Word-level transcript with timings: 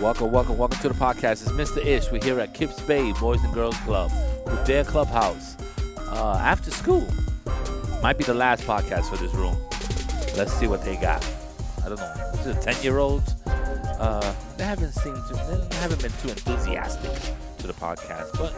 Welcome, 0.00 0.30
welcome, 0.30 0.56
welcome 0.56 0.78
to 0.78 0.88
the 0.90 0.94
podcast. 0.94 1.42
It's 1.42 1.50
Mr. 1.50 1.84
Ish. 1.84 2.12
We're 2.12 2.22
here 2.22 2.38
at 2.38 2.54
Kips 2.54 2.80
Bay 2.82 3.12
Boys 3.14 3.42
and 3.42 3.52
Girls 3.52 3.76
Club 3.78 4.12
with 4.46 4.64
their 4.64 4.84
clubhouse. 4.84 5.56
Uh, 5.98 6.38
after 6.40 6.70
school. 6.70 7.04
Might 8.00 8.16
be 8.16 8.22
the 8.22 8.32
last 8.32 8.62
podcast 8.62 9.10
for 9.10 9.16
this 9.16 9.34
room. 9.34 9.56
Let's 10.36 10.52
see 10.52 10.68
what 10.68 10.84
they 10.84 10.94
got. 10.94 11.26
I 11.84 11.88
don't 11.88 11.98
know. 11.98 12.14
Is 12.34 12.46
it 12.46 12.62
10 12.62 12.80
year 12.84 12.98
olds? 12.98 13.32
Uh, 13.44 14.34
they 14.56 14.62
haven't 14.62 14.92
seemed 14.92 15.16
to, 15.16 15.34
they 15.68 15.76
haven't 15.78 16.00
been 16.00 16.12
too 16.22 16.28
enthusiastic 16.28 17.10
to 17.58 17.66
the 17.66 17.72
podcast, 17.72 18.38
but 18.38 18.50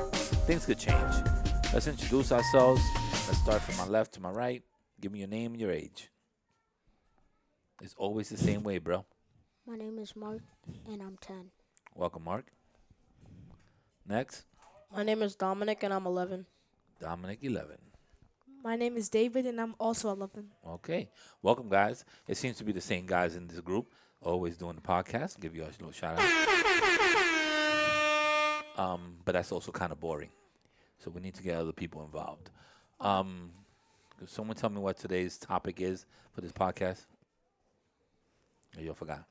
things 0.47 0.67
could 0.67 0.79
change. 0.79 1.15
Let's 1.73 1.87
introduce 1.87 2.33
ourselves. 2.33 2.83
Let's 3.27 3.39
start 3.39 3.63
from 3.63 3.79
my 3.79 3.87
left 3.87 4.13
to 4.15 4.21
my 4.21 4.31
right. 4.31 4.63
Give 5.01 5.11
me 5.11 5.21
your 5.21 5.29
name 5.29 5.53
and 5.53 5.61
your 5.61 5.73
age. 5.73 6.11
It's 7.81 7.95
always 7.97 8.29
the 8.29 8.37
same 8.37 8.63
way, 8.63 8.77
bro. 8.77 9.07
My 9.67 9.77
name 9.77 9.99
is 9.99 10.17
Mark, 10.17 10.41
and 10.91 11.03
I'm 11.03 11.17
10. 11.21 11.51
Welcome, 11.95 12.25
Mark. 12.25 12.47
Next, 14.09 14.45
My 14.95 15.05
name 15.05 15.23
is 15.23 15.37
Dominic 15.37 15.83
and 15.85 15.95
I'm 15.95 16.07
11. 16.07 16.47
Dominic, 17.01 17.39
11. 17.43 17.77
My 18.65 18.75
name 18.75 18.97
is 18.97 19.09
David 19.09 19.47
and 19.47 19.61
I'm 19.61 19.75
also 19.79 20.11
11. 20.11 20.49
Okay. 20.67 21.09
Welcome, 21.43 21.69
guys. 21.69 22.05
It 22.27 22.37
seems 22.37 22.57
to 22.59 22.65
be 22.65 22.73
the 22.73 22.81
same 22.81 23.07
guys 23.07 23.37
in 23.37 23.47
this 23.47 23.61
group, 23.61 23.93
always 24.21 24.57
doing 24.57 24.75
the 24.75 24.81
podcast. 24.83 25.39
Give 25.39 25.55
you 25.55 25.63
a 25.63 25.67
little 25.67 25.93
shout 25.93 26.19
out. 26.19 26.25
Um, 28.77 29.17
but 29.25 29.33
that's 29.33 29.53
also 29.53 29.71
kind 29.71 29.93
of 29.93 30.01
boring. 30.01 30.31
So 30.99 31.11
we 31.11 31.21
need 31.21 31.35
to 31.35 31.43
get 31.43 31.57
other 31.57 31.73
people 31.73 32.03
involved. 32.03 32.51
Um, 32.99 33.51
could 34.19 34.29
someone 34.31 34.57
tell 34.57 34.71
me 34.71 34.81
what 34.81 34.97
today's 34.99 35.39
topic 35.39 35.81
is 35.81 36.05
for 36.33 36.41
this 36.41 36.53
podcast? 36.53 37.07
Oh, 38.77 38.81
you 38.81 38.89
all 38.89 38.95
forgot. 38.95 39.25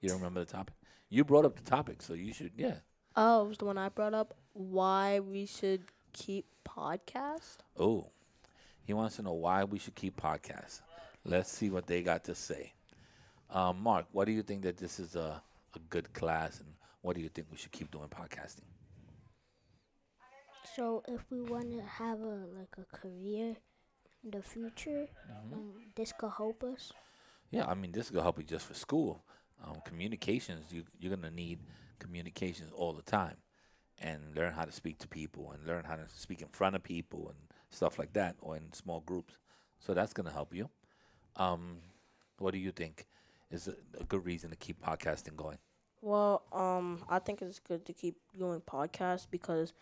You 0.00 0.08
don't 0.08 0.18
remember 0.18 0.40
the 0.40 0.50
topic? 0.50 0.74
You 1.08 1.24
brought 1.24 1.44
up 1.44 1.56
the 1.56 1.68
topic, 1.68 2.02
so 2.02 2.14
you 2.14 2.32
should, 2.32 2.52
yeah. 2.56 2.76
Oh, 3.16 3.44
it 3.44 3.48
was 3.48 3.58
the 3.58 3.64
one 3.64 3.78
I 3.78 3.88
brought 3.88 4.14
up. 4.14 4.34
Why 4.52 5.20
we 5.20 5.46
should 5.46 5.82
keep 6.12 6.46
podcast? 6.66 7.58
Oh, 7.78 8.06
he 8.82 8.92
wants 8.92 9.16
to 9.16 9.22
know 9.22 9.32
why 9.32 9.64
we 9.64 9.78
should 9.78 9.94
keep 9.94 10.20
podcasts. 10.20 10.80
Let's 11.24 11.50
see 11.50 11.70
what 11.70 11.86
they 11.86 12.02
got 12.02 12.24
to 12.24 12.34
say. 12.34 12.72
Um, 13.50 13.82
Mark, 13.82 14.06
what 14.12 14.24
do 14.26 14.32
you 14.32 14.42
think 14.42 14.62
that 14.62 14.78
this 14.78 14.98
is 14.98 15.16
a, 15.16 15.42
a 15.74 15.78
good 15.90 16.12
class, 16.12 16.60
and 16.60 16.68
what 17.02 17.16
do 17.16 17.22
you 17.22 17.28
think 17.28 17.48
we 17.50 17.58
should 17.58 17.72
keep 17.72 17.90
doing 17.90 18.08
podcasting? 18.08 18.64
So, 20.76 21.02
if 21.08 21.20
we 21.30 21.40
want 21.40 21.72
to 21.72 21.82
have 21.82 22.20
a 22.20 22.46
like 22.56 22.76
a 22.78 22.96
career 22.96 23.56
in 24.24 24.30
the 24.30 24.42
future, 24.42 25.08
um, 25.30 25.72
this 25.96 26.12
could 26.18 26.30
help 26.36 26.62
us. 26.62 26.92
Yeah, 27.50 27.66
I 27.66 27.74
mean, 27.74 27.90
this 27.90 28.10
could 28.10 28.22
help 28.22 28.38
you 28.38 28.44
just 28.44 28.66
for 28.66 28.74
school. 28.74 29.24
Um, 29.64 29.76
communications, 29.84 30.72
you 30.72 30.84
you're 30.98 31.14
gonna 31.14 31.30
need 31.30 31.58
communications 31.98 32.72
all 32.74 32.92
the 32.92 33.02
time, 33.02 33.36
and 33.98 34.34
learn 34.34 34.52
how 34.52 34.64
to 34.64 34.72
speak 34.72 34.98
to 34.98 35.08
people, 35.08 35.52
and 35.52 35.66
learn 35.66 35.84
how 35.84 35.96
to 35.96 36.06
speak 36.08 36.42
in 36.42 36.48
front 36.48 36.76
of 36.76 36.82
people, 36.82 37.28
and 37.28 37.38
stuff 37.70 37.98
like 37.98 38.12
that, 38.14 38.36
or 38.40 38.56
in 38.56 38.72
small 38.72 39.00
groups. 39.00 39.34
So 39.78 39.94
that's 39.94 40.12
gonna 40.12 40.32
help 40.32 40.54
you. 40.54 40.68
Um, 41.36 41.78
what 42.38 42.52
do 42.52 42.58
you 42.58 42.72
think 42.72 43.06
is 43.50 43.68
a, 43.68 43.74
a 44.00 44.04
good 44.04 44.24
reason 44.24 44.50
to 44.50 44.56
keep 44.56 44.82
podcasting 44.82 45.36
going? 45.36 45.58
Well, 46.02 46.42
um, 46.52 47.04
I 47.08 47.18
think 47.18 47.42
it's 47.42 47.58
good 47.58 47.84
to 47.86 47.92
keep 47.92 48.16
doing 48.36 48.60
podcasts 48.60 49.26
because 49.30 49.74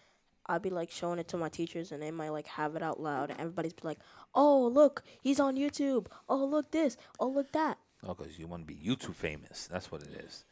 I'd 0.47 0.62
be 0.62 0.71
like 0.71 0.91
showing 0.91 1.19
it 1.19 1.29
to 1.29 1.37
my 1.37 1.49
teachers 1.49 1.93
and 1.93 2.03
they 2.03 2.11
might 2.11 2.31
like 2.31 2.47
have 2.49 2.75
it 2.75 2.83
out 2.83 3.01
loud 3.01 3.31
and 3.31 3.39
everybody's 3.39 3.75
like, 3.83 3.99
"Oh, 4.34 4.67
look, 4.67 5.03
he's 5.21 5.39
on 5.39 5.56
YouTube. 5.56 6.06
Oh, 6.29 6.45
look 6.45 6.71
this. 6.73 6.97
Oh, 7.21 7.29
look 7.29 7.53
that." 7.53 7.79
Oh, 8.06 8.14
because 8.14 8.38
you 8.38 8.46
want 8.46 8.66
to 8.66 8.74
be 8.74 8.78
YouTube 8.78 9.14
famous. 9.14 9.68
That's 9.70 9.91
what 9.91 10.02
it 10.02 10.24
is. 10.24 10.44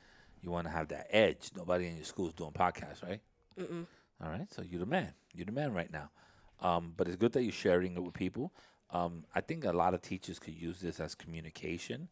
You 0.43 0.51
want 0.51 0.67
to 0.67 0.73
have 0.73 0.89
that 0.89 1.07
edge. 1.11 1.51
Nobody 1.57 1.87
in 1.87 1.97
your 1.97 2.05
school 2.05 2.29
is 2.29 2.35
doing 2.35 2.51
podcasts, 2.53 3.03
right? 3.03 3.21
Mm-mm. 3.59 3.87
All 4.23 4.31
right. 4.31 4.53
So 4.53 4.63
you're 4.63 4.81
the 4.81 4.87
man. 4.87 5.13
You're 5.35 5.47
the 5.47 5.53
man 5.53 5.73
right 5.73 5.93
now. 5.93 6.11
Um, 6.61 6.95
but 6.97 7.07
it's 7.07 7.17
good 7.17 7.33
that 7.33 7.43
you're 7.43 7.53
sharing 7.53 7.97
it 7.97 8.03
with 8.03 8.15
people. 8.15 8.53
Um, 8.91 9.25
I 9.35 9.41
think 9.41 9.65
a 9.65 9.73
lot 9.73 9.95
of 9.95 10.03
teachers 10.03 10.39
could 10.39 10.55
use 10.55 10.81
this 10.81 11.01
as 11.01 11.15
communication, 11.15 12.09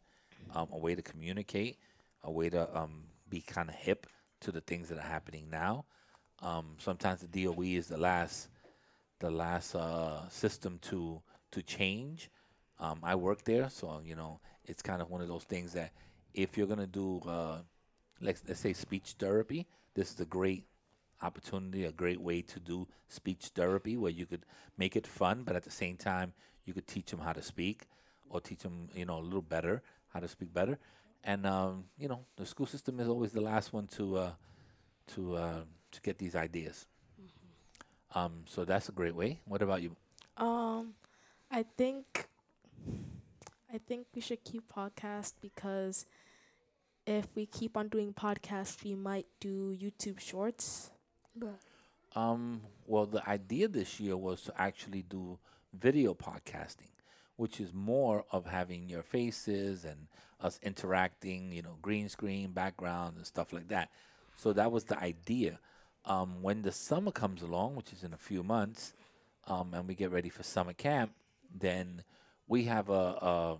um, 0.53 0.67
a 0.71 0.77
way 0.77 0.95
to 0.95 1.01
communicate, 1.01 1.79
a 2.23 2.31
way 2.31 2.49
to 2.49 2.77
um, 2.77 3.05
be 3.29 3.41
kind 3.41 3.69
of 3.69 3.75
hip 3.75 4.07
to 4.41 4.51
the 4.51 4.61
things 4.61 4.89
that 4.89 4.97
are 4.97 5.01
happening 5.01 5.49
now. 5.49 5.85
Um, 6.41 6.75
sometimes 6.77 7.21
the 7.21 7.45
DOE 7.45 7.61
is 7.61 7.87
the 7.87 7.97
last, 7.97 8.49
the 9.19 9.31
last 9.31 9.75
uh, 9.75 10.27
system 10.29 10.79
to 10.83 11.21
to 11.51 11.61
change. 11.61 12.29
Um, 12.79 12.99
I 13.03 13.15
work 13.15 13.45
there, 13.45 13.69
so 13.69 14.01
you 14.03 14.15
know 14.15 14.41
it's 14.67 14.81
kind 14.81 15.01
of 15.01 15.09
one 15.09 15.21
of 15.21 15.27
those 15.27 15.43
things 15.43 15.73
that 15.73 15.91
if 16.33 16.57
you're 16.57 16.67
gonna 16.67 16.87
do, 16.87 17.21
uh, 17.27 17.59
let's 18.21 18.43
let's 18.47 18.59
say 18.59 18.73
speech 18.73 19.15
therapy, 19.17 19.67
this 19.93 20.11
is 20.11 20.19
a 20.19 20.25
great 20.25 20.65
opportunity, 21.21 21.85
a 21.85 21.91
great 21.91 22.21
way 22.21 22.41
to 22.41 22.59
do 22.59 22.87
speech 23.07 23.51
therapy 23.55 23.97
where 23.97 24.11
you 24.11 24.25
could 24.25 24.45
make 24.77 24.95
it 24.95 25.07
fun, 25.07 25.43
but 25.43 25.55
at 25.55 25.63
the 25.63 25.71
same 25.71 25.97
time 25.97 26.33
you 26.65 26.73
could 26.73 26.87
teach 26.87 27.11
them 27.11 27.19
how 27.19 27.33
to 27.33 27.41
speak 27.41 27.87
or 28.29 28.41
teach 28.41 28.59
them, 28.59 28.89
you 28.93 29.05
know, 29.05 29.19
a 29.19 29.21
little 29.21 29.41
better 29.41 29.81
how 30.13 30.19
to 30.19 30.27
speak 30.27 30.53
better. 30.53 30.77
And 31.23 31.45
um, 31.45 31.85
you 31.97 32.07
know, 32.07 32.21
the 32.37 32.45
school 32.45 32.65
system 32.65 32.99
is 32.99 33.07
always 33.07 33.31
the 33.31 33.41
last 33.41 33.73
one 33.73 33.87
to 33.97 34.17
uh, 34.17 34.31
to 35.15 35.35
uh, 35.35 35.61
to 35.91 36.01
get 36.01 36.17
these 36.17 36.35
ideas. 36.35 36.85
Um, 38.13 38.43
so 38.45 38.63
that's 38.63 38.87
a 38.89 38.93
great 38.93 39.15
way. 39.15 39.41
What 39.45 39.61
about 39.61 39.81
you? 39.81 39.95
Um, 40.37 40.93
I 41.51 41.63
think 41.63 42.27
I 43.75 43.79
think 43.85 44.07
we 44.15 44.21
should 44.21 44.41
keep 44.45 44.73
podcast 44.73 45.33
because 45.41 46.05
if 47.05 47.27
we 47.35 47.45
keep 47.45 47.75
on 47.75 47.89
doing 47.89 48.13
podcasts, 48.13 48.81
we 48.85 48.95
might 48.95 49.27
do 49.41 49.75
YouTube 49.75 50.21
Shorts. 50.21 50.91
But 51.35 51.59
Um, 52.15 52.61
well, 52.87 53.05
the 53.05 53.27
idea 53.27 53.67
this 53.67 53.99
year 53.99 54.15
was 54.15 54.43
to 54.43 54.53
actually 54.61 55.01
do 55.01 55.39
video 55.73 56.13
podcasting, 56.13 56.93
which 57.35 57.59
is 57.59 57.73
more 57.73 58.23
of 58.31 58.45
having 58.45 58.87
your 58.87 59.03
faces 59.03 59.83
and 59.83 60.07
us 60.39 60.57
interacting, 60.63 61.51
you 61.51 61.61
know, 61.61 61.75
green 61.81 62.07
screen, 62.07 62.53
background, 62.53 63.17
and 63.17 63.25
stuff 63.27 63.51
like 63.51 63.67
that. 63.67 63.89
So 64.37 64.53
that 64.53 64.71
was 64.71 64.85
the 64.85 64.97
idea. 64.97 65.59
Um, 66.05 66.41
when 66.41 66.61
the 66.61 66.71
summer 66.71 67.11
comes 67.11 67.41
along, 67.41 67.75
which 67.75 67.91
is 67.91 68.03
in 68.03 68.13
a 68.13 68.17
few 68.17 68.41
months, 68.41 68.93
um, 69.47 69.73
and 69.73 69.85
we 69.85 69.95
get 69.95 70.11
ready 70.11 70.29
for 70.29 70.43
summer 70.43 70.73
camp, 70.73 71.11
then 71.53 72.03
we 72.47 72.63
have 72.65 72.89
a, 72.89 72.93
a 72.93 73.57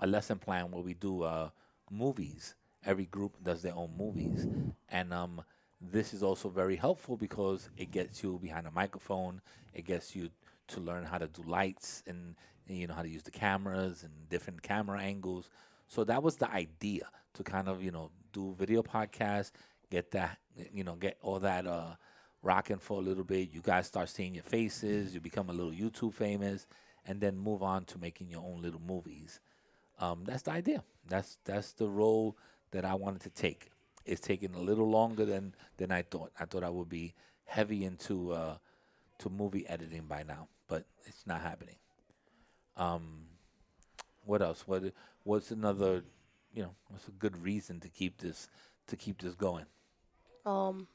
a 0.00 0.06
lesson 0.06 0.38
plan 0.38 0.70
where 0.70 0.82
we 0.82 0.94
do 0.94 1.22
uh, 1.22 1.50
movies. 1.90 2.54
Every 2.84 3.06
group 3.06 3.42
does 3.42 3.62
their 3.62 3.74
own 3.74 3.90
movies, 3.98 4.46
and 4.88 5.12
um, 5.12 5.42
this 5.80 6.14
is 6.14 6.22
also 6.22 6.48
very 6.48 6.76
helpful 6.76 7.16
because 7.16 7.70
it 7.76 7.90
gets 7.90 8.22
you 8.22 8.38
behind 8.40 8.66
a 8.66 8.70
microphone. 8.70 9.40
It 9.74 9.84
gets 9.84 10.14
you 10.14 10.30
to 10.68 10.80
learn 10.80 11.04
how 11.04 11.18
to 11.18 11.26
do 11.26 11.42
lights 11.42 12.02
and, 12.06 12.36
you 12.66 12.86
know 12.86 12.94
how 12.94 13.02
to 13.02 13.08
use 13.08 13.22
the 13.22 13.30
cameras 13.30 14.02
and 14.02 14.12
different 14.28 14.62
camera 14.62 15.00
angles. 15.00 15.48
So 15.88 16.04
that 16.04 16.22
was 16.22 16.36
the 16.36 16.50
idea 16.50 17.08
to 17.34 17.42
kind 17.42 17.68
of 17.68 17.82
you 17.82 17.90
know 17.90 18.10
do 18.32 18.54
video 18.58 18.82
podcasts, 18.82 19.52
get 19.90 20.10
that 20.12 20.38
you 20.72 20.84
know 20.84 20.94
get 20.94 21.16
all 21.22 21.40
that 21.40 21.66
uh, 21.66 21.94
rocking 22.42 22.78
for 22.78 22.98
a 22.98 23.02
little 23.02 23.24
bit. 23.24 23.50
You 23.52 23.62
guys 23.62 23.86
start 23.86 24.08
seeing 24.10 24.34
your 24.34 24.44
faces. 24.44 25.14
You 25.14 25.20
become 25.20 25.48
a 25.48 25.52
little 25.52 25.72
YouTube 25.72 26.12
famous, 26.12 26.66
and 27.06 27.20
then 27.20 27.36
move 27.38 27.62
on 27.62 27.84
to 27.86 27.98
making 27.98 28.28
your 28.28 28.42
own 28.42 28.62
little 28.62 28.80
movies. 28.80 29.40
Um, 29.98 30.22
that's 30.24 30.42
the 30.42 30.52
idea. 30.52 30.84
That's 31.08 31.38
that's 31.44 31.72
the 31.72 31.88
role 31.88 32.36
that 32.70 32.84
I 32.84 32.94
wanted 32.94 33.22
to 33.22 33.30
take. 33.30 33.70
It's 34.04 34.20
taking 34.20 34.54
a 34.54 34.60
little 34.60 34.88
longer 34.88 35.24
than 35.24 35.54
than 35.76 35.90
I 35.90 36.02
thought. 36.02 36.32
I 36.38 36.44
thought 36.44 36.62
I 36.62 36.70
would 36.70 36.88
be 36.88 37.14
heavy 37.44 37.84
into 37.84 38.32
uh, 38.32 38.56
to 39.18 39.30
movie 39.30 39.66
editing 39.68 40.06
by 40.06 40.22
now, 40.22 40.48
but 40.68 40.84
it's 41.06 41.26
not 41.26 41.40
happening. 41.40 41.76
Um, 42.76 43.26
what 44.24 44.42
else? 44.42 44.64
What 44.66 44.92
what's 45.24 45.50
another? 45.50 46.04
You 46.54 46.62
know, 46.62 46.74
what's 46.88 47.08
a 47.08 47.12
good 47.12 47.42
reason 47.42 47.80
to 47.80 47.88
keep 47.88 48.18
this 48.18 48.48
to 48.86 48.96
keep 48.96 49.20
this 49.20 49.34
going? 49.34 49.66
Um, 50.46 50.86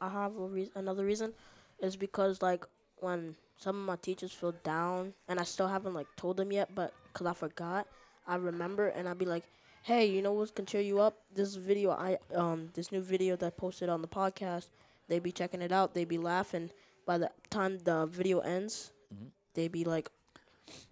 I 0.00 0.08
have 0.08 0.36
a 0.36 0.46
reason. 0.46 0.72
Another 0.74 1.04
reason 1.04 1.32
is 1.80 1.96
because 1.96 2.42
like 2.42 2.64
when 2.96 3.36
some 3.60 3.76
of 3.76 3.84
my 3.86 3.96
teachers 3.96 4.32
feel 4.32 4.52
down, 4.64 5.12
and 5.28 5.38
I 5.38 5.44
still 5.44 5.68
haven't 5.68 5.92
like 5.94 6.06
told 6.16 6.38
them 6.38 6.50
yet, 6.50 6.74
but 6.74 6.94
cause 7.12 7.26
I 7.26 7.34
forgot, 7.34 7.86
I 8.26 8.36
remember, 8.36 8.88
and 8.88 9.06
I'll 9.06 9.14
be 9.14 9.26
like, 9.26 9.44
"Hey, 9.82 10.06
you 10.06 10.22
know 10.22 10.32
what 10.32 10.54
can 10.54 10.64
cheer 10.64 10.80
you 10.80 10.98
up? 11.00 11.18
This 11.34 11.56
video, 11.56 11.90
I 11.90 12.16
um, 12.34 12.70
this 12.74 12.90
new 12.90 13.02
video 13.02 13.36
that 13.36 13.46
I 13.46 13.50
posted 13.50 13.90
on 13.90 14.00
the 14.00 14.08
podcast. 14.08 14.68
They'd 15.08 15.22
be 15.22 15.32
checking 15.32 15.60
it 15.60 15.72
out. 15.72 15.92
they'd 15.94 16.08
be 16.08 16.18
laughing. 16.18 16.70
By 17.04 17.18
the 17.18 17.30
time 17.50 17.78
the 17.84 18.06
video 18.06 18.38
ends, 18.40 18.92
Mhm. 19.12 19.30
they 19.54 19.68
be 19.68 19.84
like, 19.84 20.10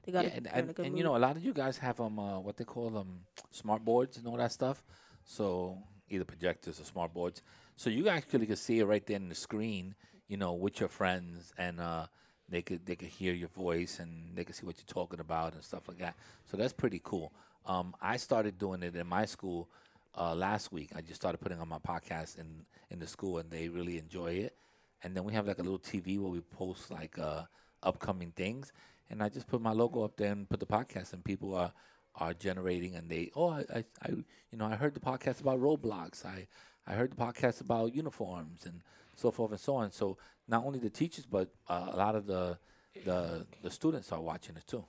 they 0.03 0.13
got 0.13 0.25
yeah, 0.25 0.31
and, 0.35 0.47
they're 0.47 0.59
in 0.59 0.65
a 0.65 0.69
and, 0.69 0.79
and 0.87 0.99
you 0.99 1.05
know, 1.05 1.17
a 1.17 1.23
lot 1.27 1.37
of 1.37 1.45
you 1.45 1.55
guys 1.55 1.79
have 1.79 2.01
um 2.01 2.19
uh, 2.19 2.39
what 2.39 2.57
they 2.59 2.65
call 2.65 2.99
um 2.99 3.21
smart 3.51 3.83
boards 3.85 4.19
and 4.19 4.27
all 4.27 4.37
that 4.37 4.53
stuff. 4.53 4.85
So 5.25 5.79
either 6.11 6.25
projectors 6.25 6.81
or 6.81 6.85
smart 6.85 7.15
boards. 7.15 7.41
So 7.77 7.89
you 7.89 8.09
actually 8.09 8.47
can 8.47 8.57
see 8.57 8.81
it 8.81 8.85
right 8.85 9.05
there 9.07 9.17
in 9.17 9.29
the 9.31 9.35
screen. 9.35 9.95
You 10.27 10.37
know, 10.37 10.53
with 10.53 10.81
your 10.81 10.91
friends, 10.91 11.55
and 11.57 11.81
uh, 11.81 12.07
they 12.49 12.63
could 12.63 12.85
they 12.87 12.97
could 12.97 13.09
hear 13.09 13.33
your 13.33 13.49
voice 13.49 13.99
and 13.99 14.35
they 14.35 14.45
could 14.45 14.55
see 14.55 14.67
what 14.67 14.77
you're 14.79 14.93
talking 14.93 15.21
about 15.21 15.55
and 15.55 15.63
stuff 15.63 15.89
like 15.89 15.99
that. 15.99 16.15
So 16.51 16.57
that's 16.57 16.73
pretty 16.73 17.01
cool. 17.05 17.33
Um, 17.67 17.95
I 18.01 18.17
started 18.17 18.59
doing 18.59 18.83
it 18.83 18.97
in 18.97 19.07
my 19.07 19.27
school 19.27 19.69
uh, 20.17 20.35
last 20.35 20.73
week. 20.73 20.91
I 20.97 21.01
just 21.01 21.17
started 21.17 21.39
putting 21.39 21.61
on 21.61 21.69
my 21.69 21.79
podcast 21.79 22.39
in 22.39 22.65
in 22.91 22.99
the 22.99 23.07
school, 23.07 23.39
and 23.39 23.51
they 23.51 23.69
really 23.69 23.99
enjoy 23.99 24.33
it. 24.33 24.57
And 25.03 25.15
then 25.15 25.25
we 25.25 25.33
have 25.35 25.47
like 25.47 25.59
a 25.59 25.63
little 25.63 25.79
TV 25.79 26.19
where 26.19 26.31
we 26.31 26.41
post 26.41 26.91
like 26.91 27.19
uh, 27.19 27.43
upcoming 27.83 28.33
things, 28.33 28.73
and 29.11 29.23
I 29.23 29.29
just 29.29 29.47
put 29.47 29.61
my 29.61 29.73
logo 29.73 30.03
up 30.03 30.17
there 30.17 30.33
and 30.33 30.49
put 30.49 30.61
the 30.61 30.67
podcast, 30.67 31.13
and 31.13 31.25
people 31.25 31.55
are 31.55 31.73
are 32.17 32.35
generating, 32.35 32.97
and 32.97 33.09
they 33.11 33.31
oh 33.37 33.51
I, 33.51 33.65
I, 33.75 33.85
I 34.03 34.09
you 34.09 34.59
know 34.59 34.67
I 34.67 34.75
heard 34.77 34.95
the 34.95 35.01
podcast 35.01 35.41
about 35.41 35.61
Roblox, 35.61 36.25
I 36.25 36.47
I 36.87 36.95
heard 36.95 37.13
the 37.13 37.17
podcast 37.17 37.61
about 37.61 37.95
uniforms 37.95 38.65
and 38.65 38.81
so 39.19 39.31
forth 39.31 39.51
and 39.51 39.61
so 39.61 39.77
on. 39.77 39.91
So 39.91 40.17
not 40.47 40.65
only 40.65 40.79
the 40.79 40.91
teachers, 40.91 41.27
but 41.27 41.49
uh, 41.69 41.89
a 41.93 41.97
lot 41.97 42.15
of 42.15 42.27
the 42.27 42.59
the 43.05 43.47
the 43.63 43.71
students 43.71 44.13
are 44.13 44.21
watching 44.21 44.57
it 44.57 44.67
too. 44.67 44.85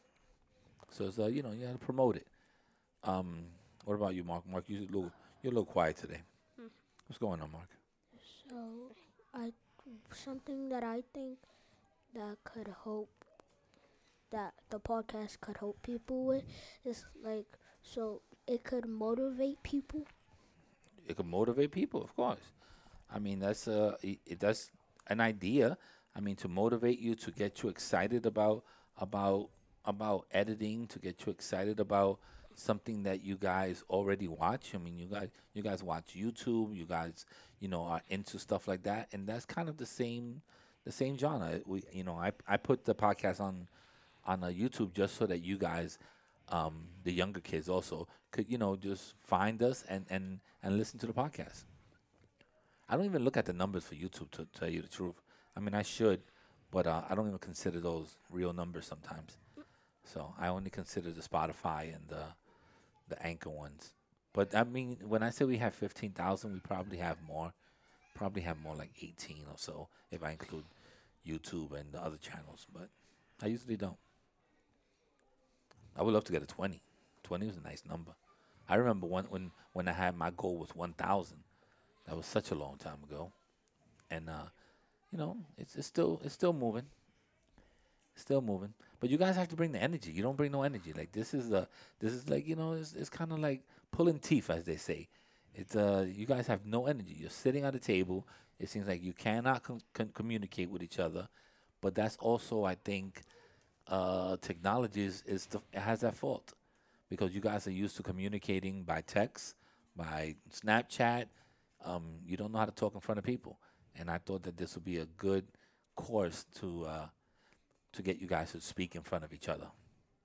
So 0.91 1.05
it's 1.05 1.19
uh, 1.19 1.27
you 1.27 1.41
know 1.41 1.51
you 1.51 1.65
got 1.65 1.73
to 1.73 1.85
promote 1.85 2.15
it. 2.15 2.27
Um, 3.03 3.45
what 3.85 3.95
about 3.95 4.13
you, 4.15 4.23
Mark? 4.23 4.47
Mark, 4.47 4.65
you 4.67 4.79
a 4.79 4.81
little 4.81 5.11
you're 5.41 5.51
a 5.51 5.55
little 5.55 5.65
quiet 5.65 5.97
today. 5.97 6.21
What's 7.07 7.17
going 7.17 7.41
on, 7.41 7.51
Mark? 7.51 7.69
So, 8.49 8.55
I 9.33 9.51
something 10.13 10.69
that 10.69 10.83
I 10.83 11.01
think 11.13 11.39
that 12.13 12.37
could 12.43 12.69
help 12.83 13.09
that 14.31 14.53
the 14.69 14.79
podcast 14.79 15.41
could 15.41 15.57
help 15.57 15.81
people 15.81 16.25
with 16.25 16.43
is 16.85 17.05
like 17.23 17.47
so 17.81 18.21
it 18.45 18.63
could 18.63 18.87
motivate 18.87 19.63
people. 19.63 20.05
It 21.07 21.17
could 21.17 21.25
motivate 21.25 21.71
people, 21.71 22.03
of 22.03 22.15
course. 22.15 22.51
I 23.11 23.19
mean, 23.19 23.39
that's 23.39 23.67
i- 23.67 24.19
that's 24.39 24.71
an 25.07 25.19
idea. 25.19 25.77
I 26.15 26.19
mean, 26.19 26.35
to 26.37 26.47
motivate 26.47 26.99
you 26.99 27.15
to 27.15 27.31
get 27.31 27.63
you 27.63 27.69
excited 27.69 28.25
about 28.25 28.63
about 28.97 29.49
about 29.85 30.25
editing, 30.31 30.87
to 30.87 30.99
get 30.99 31.25
you 31.25 31.31
excited 31.31 31.79
about 31.79 32.19
something 32.55 33.03
that 33.03 33.23
you 33.23 33.37
guys 33.37 33.83
already 33.89 34.27
watch. 34.27 34.75
I 34.75 34.77
mean, 34.77 34.97
you 34.97 35.07
guys 35.07 35.29
you 35.53 35.63
guys 35.63 35.83
watch 35.83 36.13
YouTube. 36.15 36.75
You 36.75 36.85
guys, 36.85 37.25
you 37.59 37.67
know, 37.67 37.83
are 37.83 38.01
into 38.09 38.37
stuff 38.39 38.67
like 38.67 38.83
that, 38.83 39.07
and 39.13 39.27
that's 39.27 39.45
kind 39.45 39.69
of 39.69 39.77
the 39.77 39.85
same 39.85 40.41
the 40.85 40.91
same 40.91 41.17
genre. 41.17 41.61
We, 41.65 41.83
you 41.91 42.03
know, 42.03 42.15
I 42.15 42.31
I 42.47 42.57
put 42.57 42.85
the 42.85 42.95
podcast 42.95 43.39
on 43.39 43.67
on 44.25 44.43
uh, 44.43 44.47
YouTube 44.47 44.93
just 44.93 45.15
so 45.17 45.25
that 45.25 45.39
you 45.39 45.57
guys, 45.57 45.97
um, 46.49 46.87
the 47.03 47.11
younger 47.11 47.39
kids 47.39 47.69
also 47.69 48.07
could, 48.31 48.45
you 48.49 48.57
know, 48.57 48.75
just 48.75 49.15
find 49.23 49.61
us 49.63 49.83
and 49.89 50.05
and 50.09 50.39
and 50.63 50.77
listen 50.77 50.99
to 50.99 51.07
the 51.07 51.13
podcast. 51.13 51.63
I 52.89 52.95
don't 52.95 53.05
even 53.05 53.23
look 53.23 53.37
at 53.37 53.45
the 53.45 53.53
numbers 53.53 53.83
for 53.83 53.95
YouTube 53.95 54.31
to 54.31 54.47
tell 54.57 54.69
you 54.69 54.81
the 54.81 54.87
truth. 54.87 55.21
I 55.55 55.59
mean, 55.59 55.75
I 55.75 55.83
should, 55.83 56.21
but 56.71 56.87
uh, 56.87 57.03
I 57.07 57.13
don't 57.13 57.27
even 57.27 57.39
consider 57.39 57.79
those 57.79 58.17
real 58.31 58.51
numbers 58.51 58.87
sometimes. 58.87 59.37
So 60.03 60.33
I 60.39 60.47
only 60.47 60.71
consider 60.71 61.11
the 61.11 61.21
Spotify 61.21 61.93
and 61.95 62.07
the 62.07 62.23
the 63.07 63.21
Anchor 63.25 63.49
ones. 63.49 63.93
But 64.33 64.55
I 64.55 64.63
mean, 64.63 64.97
when 65.07 65.21
I 65.21 65.29
say 65.29 65.45
we 65.45 65.57
have 65.57 65.75
fifteen 65.75 66.11
thousand, 66.11 66.53
we 66.53 66.59
probably 66.59 66.97
have 66.97 67.17
more. 67.21 67.53
Probably 68.15 68.41
have 68.41 68.59
more 68.59 68.75
like 68.75 68.91
eighteen 69.01 69.43
or 69.47 69.57
so 69.57 69.89
if 70.11 70.23
I 70.23 70.31
include 70.31 70.65
YouTube 71.27 71.79
and 71.79 71.91
the 71.91 72.01
other 72.01 72.17
channels. 72.17 72.65
But 72.73 72.89
I 73.41 73.47
usually 73.47 73.77
don't. 73.77 73.97
I 75.95 76.01
would 76.01 76.13
love 76.13 76.23
to 76.25 76.31
get 76.31 76.41
a 76.43 76.47
20. 76.47 76.81
20 77.23 77.45
was 77.45 77.57
a 77.57 77.61
nice 77.61 77.83
number. 77.87 78.13
I 78.67 78.75
remember 78.75 79.05
when 79.05 79.25
when 79.25 79.51
when 79.73 79.87
I 79.87 79.93
had 79.93 80.17
my 80.17 80.31
goal 80.31 80.57
was 80.57 80.75
1,000. 80.75 81.37
That 82.09 82.17
was 82.17 82.25
such 82.25 82.49
a 82.49 82.55
long 82.55 82.77
time 82.77 82.97
ago, 83.07 83.31
and 84.09 84.29
uh, 84.29 84.49
you 85.11 85.19
know 85.19 85.37
it's 85.59 85.75
it's 85.75 85.85
still 85.85 86.19
it's 86.25 86.33
still 86.33 86.53
moving. 86.53 86.85
Still 88.15 88.41
moving, 88.41 88.73
but 88.99 89.11
you 89.11 89.17
guys 89.17 89.35
have 89.35 89.47
to 89.49 89.55
bring 89.55 89.71
the 89.71 89.81
energy. 89.81 90.11
You 90.11 90.23
don't 90.23 90.35
bring 90.35 90.51
no 90.51 90.63
energy. 90.63 90.91
Like 90.91 91.11
this 91.11 91.35
is 91.35 91.53
uh 91.53 91.67
this 91.99 92.11
is 92.11 92.27
like 92.27 92.47
you 92.47 92.55
know 92.55 92.73
it's 92.73 92.93
it's 92.93 93.09
kind 93.11 93.31
of 93.31 93.37
like 93.37 93.61
pulling 93.91 94.17
teeth, 94.17 94.49
as 94.49 94.63
they 94.65 94.77
say. 94.77 95.07
It's 95.53 95.75
uh 95.75 96.07
you 96.09 96.25
guys 96.25 96.47
have 96.47 96.65
no 96.65 96.87
energy. 96.87 97.15
You're 97.19 97.29
sitting 97.29 97.63
at 97.63 97.75
a 97.75 97.79
table. 97.79 98.27
It 98.59 98.69
seems 98.69 98.87
like 98.87 99.03
you 99.03 99.13
cannot 99.13 99.61
com- 99.61 99.81
con- 99.93 100.11
communicate 100.13 100.71
with 100.71 100.81
each 100.81 100.97
other, 100.97 101.29
but 101.79 101.93
that's 101.93 102.17
also 102.17 102.65
I 102.65 102.73
think 102.73 103.21
uh, 103.87 104.37
technology 104.41 105.03
is, 105.03 105.23
is 105.27 105.45
the, 105.45 105.61
has 105.73 106.01
that 106.01 106.15
fault 106.15 106.53
because 107.09 107.33
you 107.33 107.41
guys 107.41 107.67
are 107.67 107.71
used 107.71 107.97
to 107.97 108.03
communicating 108.03 108.83
by 108.83 109.01
text, 109.01 109.55
by 109.95 110.35
Snapchat. 110.51 111.25
Um, 111.85 112.19
you 112.25 112.37
don't 112.37 112.51
know 112.51 112.59
how 112.59 112.65
to 112.65 112.71
talk 112.71 112.93
in 112.95 112.99
front 113.01 113.19
of 113.19 113.23
people, 113.23 113.59
and 113.97 114.09
I 114.11 114.17
thought 114.17 114.43
that 114.43 114.57
this 114.57 114.75
would 114.75 114.83
be 114.83 114.97
a 114.97 115.05
good 115.05 115.45
course 115.95 116.45
to 116.59 116.85
uh, 116.85 117.07
to 117.93 118.01
get 118.01 118.19
you 118.19 118.27
guys 118.27 118.51
to 118.51 118.61
speak 118.61 118.95
in 118.95 119.01
front 119.01 119.23
of 119.23 119.33
each 119.33 119.47
other, 119.49 119.67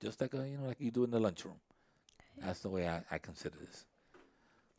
just 0.01 0.19
like 0.21 0.33
a, 0.33 0.47
you 0.47 0.57
know 0.57 0.67
like 0.67 0.79
you 0.79 0.91
do 0.91 1.03
in 1.03 1.11
the 1.11 1.19
lunchroom. 1.19 1.55
That's 2.37 2.59
the 2.59 2.69
way 2.69 2.87
I, 2.87 3.01
I 3.09 3.17
consider 3.17 3.55
this. 3.57 3.85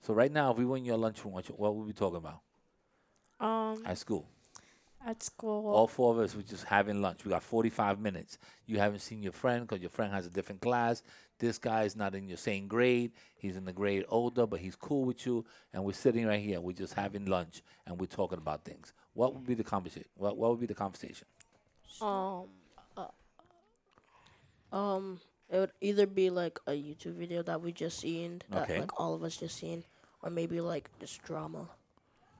So 0.02 0.12
right 0.12 0.30
now, 0.30 0.52
if 0.52 0.58
we 0.58 0.66
were 0.66 0.76
in 0.76 0.84
your 0.84 0.98
lunchroom, 0.98 1.32
what, 1.34 1.48
you- 1.48 1.54
what 1.54 1.74
would 1.74 1.82
we 1.86 1.92
be 1.92 1.98
talking 1.98 2.18
about 2.18 2.40
Um, 3.40 3.82
at 3.86 3.96
school? 3.98 4.28
At 5.06 5.22
school. 5.22 5.72
All 5.72 5.86
four 5.86 6.12
of 6.12 6.18
us 6.18 6.34
were 6.34 6.42
just 6.42 6.64
having 6.64 7.00
lunch. 7.00 7.24
We 7.24 7.30
got 7.30 7.42
45 7.42 8.00
minutes. 8.00 8.38
You 8.66 8.78
haven't 8.78 8.98
seen 8.98 9.22
your 9.22 9.32
friend 9.32 9.66
because 9.66 9.80
your 9.80 9.90
friend 9.90 10.12
has 10.12 10.26
a 10.26 10.30
different 10.30 10.60
class. 10.60 11.02
This 11.38 11.58
guy 11.58 11.84
is 11.84 11.94
not 11.96 12.14
in 12.14 12.28
your 12.28 12.38
same 12.38 12.66
grade. 12.66 13.12
He's 13.36 13.56
in 13.56 13.64
the 13.64 13.72
grade 13.72 14.04
older, 14.08 14.46
but 14.46 14.60
he's 14.60 14.74
cool 14.74 15.04
with 15.04 15.24
you. 15.26 15.44
And 15.72 15.84
we're 15.84 15.92
sitting 15.92 16.26
right 16.26 16.40
here. 16.40 16.60
We're 16.60 16.72
just 16.72 16.94
having 16.94 17.26
lunch 17.26 17.62
and 17.86 18.00
we're 18.00 18.06
talking 18.06 18.38
about 18.38 18.64
things. 18.64 18.92
What 19.14 19.34
would 19.34 19.46
be 19.46 19.54
the 19.54 19.64
conversation? 19.64 20.08
What, 20.16 20.36
what 20.36 20.50
would 20.50 20.60
be 20.60 20.66
the 20.66 20.74
conversation? 20.74 21.26
Um, 22.00 22.46
uh, 22.96 23.06
um, 24.72 25.20
it 25.48 25.58
would 25.58 25.72
either 25.80 26.06
be 26.06 26.30
like 26.30 26.58
a 26.66 26.72
YouTube 26.72 27.14
video 27.14 27.42
that 27.44 27.60
we 27.62 27.70
just 27.72 27.98
seen, 28.00 28.42
that 28.50 28.64
Okay. 28.64 28.80
like 28.80 28.98
all 29.00 29.14
of 29.14 29.22
us 29.22 29.36
just 29.36 29.56
seen, 29.56 29.84
or 30.22 30.30
maybe 30.30 30.60
like 30.60 30.90
just 31.00 31.22
drama, 31.22 31.68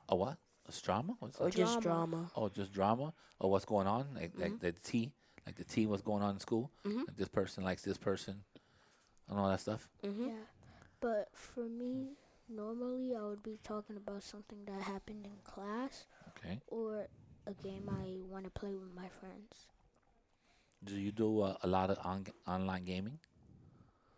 A 0.09 0.17
what? 0.17 0.37
A 0.69 0.73
drama? 0.83 1.15
What's 1.21 1.39
or 1.39 1.47
that? 1.51 1.57
just 1.57 1.81
Drama. 1.81 2.07
drama. 2.17 2.31
Oh, 2.37 2.49
just 2.49 2.73
drama? 2.73 3.13
Or 3.39 3.51
what's 3.51 3.65
going 3.65 3.87
on? 3.87 4.07
Like, 4.15 4.33
like 4.37 4.59
the 4.61 4.73
tea? 4.73 5.13
Like 5.47 5.57
the 5.57 5.65
tea, 5.65 5.87
what's 5.87 6.03
going 6.03 6.23
on 6.23 6.35
in 6.35 6.41
school? 6.41 6.71
Mhm. 6.85 7.07
Like 7.07 7.17
this 7.17 7.29
person 7.29 7.63
likes 7.65 7.83
this 7.83 7.99
person 7.99 8.43
and 9.29 9.39
all 9.39 9.49
that 9.49 9.61
stuff? 9.61 9.89
Mhm. 10.03 10.29
Yeah. 10.29 10.45
But 11.01 11.29
for 11.35 11.65
me, 11.69 12.17
normally 12.49 13.15
I 13.15 13.23
would 13.23 13.43
be 13.43 13.59
talking 13.63 13.97
about 13.97 14.23
something 14.25 14.65
that 14.65 14.83
happened 14.83 15.25
in 15.27 15.37
class 15.45 16.07
Okay. 16.31 16.61
or 16.67 17.07
a 17.47 17.55
game 17.55 17.89
I 17.89 18.19
want 18.29 18.45
to 18.45 18.51
play 18.51 18.75
with 18.75 18.93
my 18.95 19.09
friends. 19.09 19.67
Do 20.83 20.99
you 20.99 21.13
do 21.13 21.41
uh, 21.43 21.57
a 21.63 21.67
lot 21.69 21.91
of 21.91 21.99
on- 22.05 22.27
online 22.47 22.85
gaming? 22.85 23.19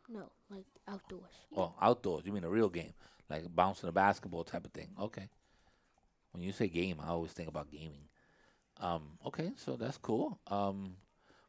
No, 0.09 0.31
like 0.51 0.65
outdoors. 0.87 1.45
Oh, 1.57 1.75
outdoors. 1.81 2.25
You 2.25 2.33
mean 2.33 2.45
a 2.45 2.49
real 2.51 2.71
game, 2.71 2.95
like 3.29 3.55
bouncing 3.55 3.89
a 3.89 3.93
basketball 3.93 4.45
type 4.45 4.65
of 4.65 4.73
thing? 4.73 4.89
Okay. 4.99 5.29
When 6.39 6.47
you 6.47 6.53
say 6.53 6.69
game, 6.69 6.99
I 7.05 7.09
always 7.09 7.33
think 7.33 7.49
about 7.49 7.69
gaming. 7.69 8.05
Um, 8.81 9.19
okay, 9.27 9.51
so 9.57 9.75
that's 9.75 9.99
cool. 9.99 10.39
Um, 10.47 10.95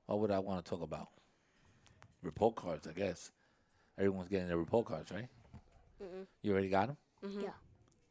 what 0.08 0.18
would 0.20 0.32
I 0.32 0.40
want 0.40 0.66
to 0.66 0.68
talk 0.68 0.82
about? 0.82 1.10
Report 2.24 2.56
cards, 2.56 2.88
I 2.88 2.94
guess. 2.94 3.30
Everyone's 4.00 4.30
getting 4.30 4.48
their 4.48 4.58
report 4.58 4.88
cards, 4.88 5.12
right? 5.12 5.28
Mm-mm. 6.04 6.26
You 6.42 6.54
already 6.54 6.70
got 6.70 6.88
them. 6.88 6.98
Mm-hmm. 7.24 7.42
Yeah. 7.42 7.50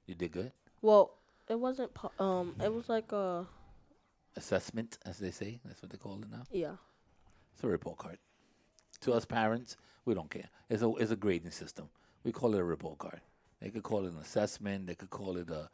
You 0.06 0.14
did 0.14 0.30
good. 0.30 0.52
Well, 0.80 1.14
it 1.48 1.58
wasn't. 1.58 1.92
po- 1.94 2.12
Um, 2.24 2.54
it 2.62 2.72
was 2.72 2.88
like 2.88 3.10
a 3.10 3.44
Assessment, 4.36 4.98
as 5.04 5.18
they 5.18 5.32
say. 5.32 5.58
That's 5.64 5.82
what 5.82 5.90
they 5.90 5.98
call 5.98 6.22
it 6.22 6.30
now. 6.30 6.44
yeah. 6.52 6.76
It's 7.54 7.64
a 7.64 7.66
report 7.66 7.98
card. 7.98 8.18
To 9.00 9.14
us 9.14 9.24
parents, 9.24 9.76
we 10.04 10.14
don't 10.14 10.30
care. 10.30 10.48
It's 10.70 10.82
a 10.84 10.88
it's 10.94 11.10
a 11.10 11.16
grading 11.16 11.50
system. 11.50 11.88
We 12.22 12.30
call 12.30 12.54
it 12.54 12.60
a 12.60 12.64
report 12.64 12.98
card. 12.98 13.20
They 13.60 13.70
could 13.70 13.82
call 13.82 14.06
it 14.06 14.12
an 14.12 14.18
assessment. 14.20 14.86
They 14.86 14.94
could 14.94 15.10
call 15.10 15.36
it 15.38 15.50
a 15.50 15.68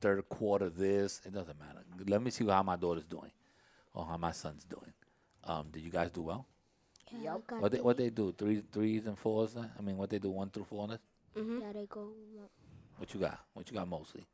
third 0.00 0.28
quarter 0.28 0.68
this. 0.70 1.20
It 1.24 1.32
doesn't 1.32 1.58
matter. 1.58 1.84
Let 2.06 2.22
me 2.22 2.30
see 2.30 2.46
how 2.46 2.62
my 2.62 2.76
daughter's 2.76 3.04
doing, 3.04 3.30
or 3.94 4.04
how 4.06 4.16
my 4.16 4.32
son's 4.32 4.64
doing. 4.64 4.92
Um, 5.44 5.68
did 5.70 5.82
you 5.82 5.90
guys 5.90 6.10
do 6.10 6.22
well? 6.22 6.46
Yeah, 7.22 7.36
I 7.50 7.54
What 7.54 7.72
they 7.72 7.80
what 7.80 7.96
they 7.96 8.10
do? 8.10 8.32
Three 8.36 8.62
threes 8.72 9.06
and 9.06 9.16
fours? 9.18 9.56
I 9.56 9.80
mean, 9.82 9.96
what 9.96 10.10
they 10.10 10.18
do? 10.18 10.30
One 10.30 10.50
through 10.50 10.64
four? 10.64 10.88
Mhm. 11.36 11.60
Yeah, 11.60 11.72
they 11.72 11.86
go. 11.86 12.00
one- 12.34 12.48
What 12.98 13.12
you 13.14 13.20
got? 13.20 13.38
What 13.54 13.70
you 13.70 13.76
got 13.76 13.86
mostly? 13.88 14.26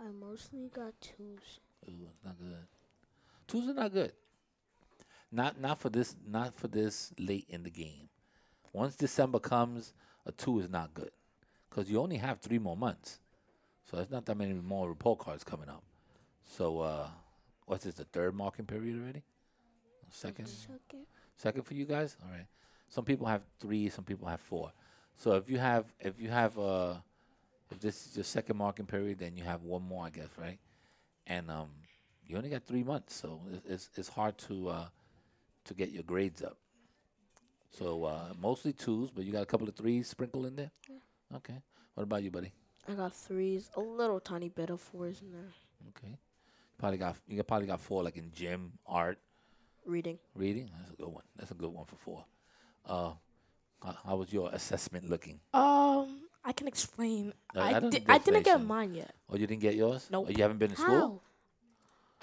I 0.00 0.08
mostly 0.10 0.68
got 0.68 0.92
twos. 1.00 1.60
Ooh, 1.88 2.08
not 2.24 2.38
good. 2.38 2.66
Twos 3.46 3.68
are 3.68 3.74
not 3.74 3.92
good. 3.92 4.12
Not 5.30 5.58
not 5.60 5.78
for 5.78 5.88
this 5.90 6.16
not 6.26 6.54
for 6.54 6.68
this 6.68 7.12
late 7.18 7.46
in 7.48 7.62
the 7.62 7.70
game. 7.70 8.08
Once 8.72 8.96
December 8.96 9.38
comes, 9.40 9.94
a 10.26 10.32
two 10.32 10.58
is 10.60 10.68
not 10.68 10.92
good, 10.94 11.10
because 11.68 11.90
you 11.90 11.98
only 12.00 12.16
have 12.18 12.40
three 12.40 12.58
more 12.58 12.76
months, 12.76 13.18
so 13.88 13.96
there's 13.96 14.10
not 14.10 14.26
that 14.26 14.36
many 14.36 14.52
more 14.52 14.88
report 14.88 15.18
cards 15.18 15.44
coming 15.44 15.68
up. 15.68 15.82
So 16.44 16.80
uh, 16.80 17.08
what's 17.66 17.84
this? 17.84 17.94
The 17.94 18.04
third 18.04 18.34
marking 18.34 18.66
period 18.66 19.00
already? 19.00 19.22
Second, 20.10 20.48
Second. 20.48 21.06
second 21.36 21.62
for 21.62 21.74
you 21.74 21.84
guys. 21.84 22.16
All 22.24 22.30
right. 22.30 22.46
Some 22.88 23.04
people 23.04 23.26
have 23.26 23.42
three, 23.60 23.88
some 23.88 24.04
people 24.04 24.26
have 24.28 24.40
four. 24.40 24.72
So 25.16 25.32
if 25.32 25.50
you 25.50 25.58
have 25.58 25.84
if 26.00 26.20
you 26.20 26.30
have 26.30 26.58
uh 26.58 26.94
if 27.70 27.80
this 27.80 28.06
is 28.06 28.16
your 28.16 28.24
second 28.24 28.56
marking 28.56 28.86
period, 28.86 29.18
then 29.18 29.36
you 29.36 29.44
have 29.44 29.62
one 29.62 29.82
more, 29.82 30.06
I 30.06 30.10
guess, 30.10 30.28
right? 30.38 30.58
And 31.26 31.50
um, 31.50 31.68
you 32.26 32.36
only 32.38 32.48
got 32.48 32.64
three 32.64 32.82
months, 32.82 33.14
so 33.14 33.40
it's 33.52 33.66
it's, 33.66 33.90
it's 33.98 34.08
hard 34.08 34.38
to 34.38 34.68
uh 34.68 34.88
to 35.64 35.74
get 35.74 35.90
your 35.90 36.02
grades 36.04 36.42
up. 36.42 36.56
So 37.70 38.04
uh, 38.04 38.32
mostly 38.40 38.72
twos, 38.72 39.10
but 39.10 39.24
you 39.24 39.32
got 39.32 39.42
a 39.42 39.46
couple 39.46 39.68
of 39.68 39.76
threes 39.76 40.08
sprinkled 40.08 40.46
in 40.46 40.56
there. 40.56 40.70
Okay. 41.36 41.60
What 41.94 42.04
about 42.04 42.22
you, 42.22 42.30
buddy? 42.30 42.52
I 42.88 42.94
got 42.94 43.14
threes, 43.14 43.70
a 43.76 43.80
little 43.80 44.20
tiny 44.20 44.48
bit 44.48 44.70
of 44.70 44.80
fours 44.80 45.20
in 45.20 45.32
there. 45.32 45.52
Okay. 45.90 46.14
Probably 46.78 46.98
got 46.98 47.16
you 47.28 47.42
probably 47.42 47.66
got 47.66 47.80
four 47.80 48.02
like 48.02 48.16
in 48.16 48.30
gym, 48.32 48.72
art, 48.86 49.18
Reading. 49.84 50.18
reading. 50.34 50.70
That's 50.78 50.92
a 50.92 50.96
good 50.96 51.08
one. 51.08 51.24
That's 51.36 51.50
a 51.50 51.54
good 51.54 51.70
one 51.72 51.84
for 51.86 51.96
four. 51.96 52.24
Uh, 52.86 53.12
how, 53.84 53.96
how 54.06 54.16
was 54.16 54.32
your 54.32 54.50
assessment 54.52 55.08
looking? 55.10 55.40
Um, 55.52 56.20
I 56.44 56.52
can 56.52 56.66
explain. 56.68 57.32
Uh, 57.54 57.60
I, 57.60 57.74
I 57.76 57.80
di- 57.80 58.04
I 58.08 58.18
didn't 58.18 58.44
get 58.44 58.62
mine 58.62 58.94
yet. 58.94 59.12
Oh, 59.28 59.36
you 59.36 59.46
didn't 59.46 59.60
get 59.62 59.74
yours? 59.74 60.08
Nope. 60.10 60.26
Oh, 60.28 60.30
you 60.30 60.42
haven't 60.42 60.58
been 60.58 60.70
to 60.70 60.76
school? 60.76 61.22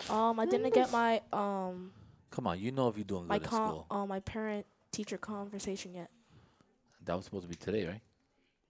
How? 0.08 0.16
Um, 0.32 0.40
I 0.40 0.46
didn't 0.46 0.74
get 0.74 0.92
my 0.92 1.22
um 1.32 1.92
Come 2.32 2.48
on, 2.48 2.60
you 2.60 2.72
know 2.72 2.88
if 2.90 2.98
you're 2.98 3.06
doing 3.06 3.28
my 3.28 3.38
good 3.38 3.44
in 3.46 3.50
con 3.50 3.70
school. 3.70 3.86
uh, 3.92 4.06
my 4.06 4.20
parent 4.20 4.66
teacher 4.92 5.18
conversation 5.18 5.94
yet. 5.94 6.10
That 7.06 7.16
was 7.16 7.26
supposed 7.26 7.44
to 7.44 7.50
be 7.50 7.56
today, 7.56 7.88
right? 7.88 8.02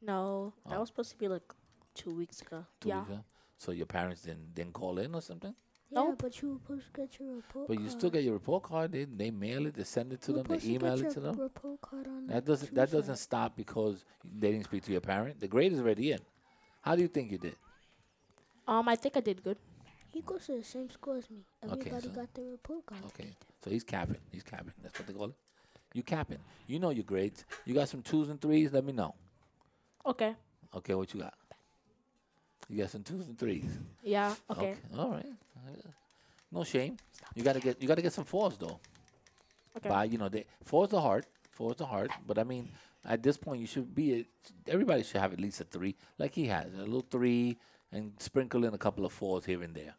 No. 0.01 0.53
That 0.69 0.75
Oh. 0.77 0.79
was 0.81 0.89
supposed 0.89 1.11
to 1.11 1.17
be 1.17 1.27
like 1.27 1.41
two 1.95 2.13
weeks 2.13 2.41
ago. 2.41 2.65
Two 2.79 2.89
Yeah. 2.89 2.99
weeks 2.99 3.09
ago? 3.11 3.23
So 3.57 3.71
your 3.71 3.85
parents 3.87 4.21
didn't 4.23 4.53
didn't 4.53 4.73
call 4.73 4.99
in 4.99 5.15
or 5.15 5.21
something? 5.21 5.55
Yeah, 5.89 5.99
Nope. 6.01 6.17
but 6.23 6.41
you 6.41 6.49
were 6.53 6.57
supposed 6.59 6.85
to 6.87 7.01
get 7.01 7.19
your 7.19 7.35
report 7.35 7.67
But 7.67 7.79
you 7.79 7.89
still 7.89 8.09
get 8.09 8.23
your 8.23 8.33
report 8.33 8.63
card. 8.63 8.91
They 8.91 9.05
they 9.05 9.31
mail 9.31 9.65
it. 9.67 9.75
They 9.75 9.83
send 9.83 10.11
it 10.13 10.21
to 10.23 10.31
You 10.31 10.37
were 10.37 10.43
them. 10.43 10.51
They 10.51 10.59
supposed 10.59 10.65
to 10.65 10.85
email 10.85 10.97
get 10.97 11.05
it 11.05 11.13
to 11.13 11.19
your 11.21 11.31
them. 11.31 11.41
Report 11.41 11.81
card 11.81 12.07
on 12.07 12.27
That 12.27 12.45
doesn't 12.45 12.73
that 12.75 12.91
doesn't 12.91 13.17
stop 13.17 13.55
because 13.55 14.03
they 14.23 14.51
didn't 14.51 14.65
speak 14.65 14.83
to 14.83 14.91
your 14.91 15.01
parent. 15.01 15.39
The 15.39 15.47
grade 15.47 15.71
is 15.73 15.79
already 15.79 16.11
in. 16.11 16.19
How 16.81 16.95
do 16.95 17.01
you 17.01 17.07
think 17.07 17.31
you 17.31 17.37
did? 17.37 17.55
Um, 18.67 18.87
I 18.89 18.95
think 18.95 19.15
I 19.15 19.19
did 19.21 19.43
good. 19.43 19.57
He 20.11 20.21
goes 20.21 20.45
to 20.47 20.53
the 20.57 20.63
same 20.63 20.89
school 20.89 21.13
as 21.15 21.29
me. 21.29 21.45
Okay, 21.63 21.71
Everybody 21.89 22.07
so- 22.07 22.13
got 22.21 22.33
their 22.33 22.45
report 22.45 22.85
card. 22.85 23.03
Okay, 23.07 23.29
so 23.63 23.69
he's 23.69 23.83
capping. 23.83 24.17
He's 24.31 24.43
capping. 24.43 24.73
That's 24.81 24.97
what 24.97 25.07
they 25.07 25.13
call 25.13 25.29
it. 25.29 25.35
You 25.93 26.03
capping. 26.03 26.39
You 26.67 26.79
know 26.79 26.89
your 26.89 27.03
grades. 27.03 27.45
You 27.65 27.73
got 27.73 27.89
some 27.89 28.01
twos 28.01 28.29
and 28.29 28.39
threes. 28.41 28.71
Let 28.73 28.83
me 28.85 28.91
know. 28.93 29.13
Okay. 30.05 30.35
Okay, 30.73 30.93
what 30.95 31.13
you 31.13 31.21
got? 31.21 31.33
You 32.69 32.77
got 32.77 32.89
some 32.89 33.03
twos 33.03 33.27
and 33.27 33.37
threes. 33.37 33.69
Yeah. 34.03 34.33
Okay. 34.49 34.75
All 34.97 35.11
right. 35.11 35.25
No 36.51 36.63
shame. 36.63 36.97
You 37.35 37.43
gotta 37.43 37.59
get. 37.59 37.81
You 37.81 37.87
gotta 37.87 38.01
get 38.01 38.13
some 38.13 38.25
fours 38.25 38.57
though. 38.57 38.79
Okay. 39.77 39.89
By 39.89 40.05
you 40.05 40.17
know, 40.17 40.29
they, 40.29 40.45
fours 40.63 40.93
are 40.93 41.01
hard. 41.01 41.25
Fours 41.51 41.81
are 41.81 41.87
hard. 41.87 42.11
But 42.25 42.39
I 42.39 42.43
mean, 42.43 42.69
at 43.05 43.21
this 43.21 43.37
point, 43.37 43.61
you 43.61 43.67
should 43.67 43.93
be. 43.93 44.13
A, 44.13 44.25
everybody 44.71 45.03
should 45.03 45.21
have 45.21 45.33
at 45.33 45.39
least 45.39 45.61
a 45.61 45.65
three, 45.65 45.95
like 46.17 46.33
he 46.33 46.47
has, 46.47 46.73
a 46.73 46.77
little 46.77 47.05
three, 47.09 47.57
and 47.91 48.13
sprinkle 48.19 48.63
in 48.63 48.73
a 48.73 48.77
couple 48.77 49.05
of 49.05 49.11
fours 49.11 49.45
here 49.45 49.61
and 49.61 49.75
there. 49.75 49.95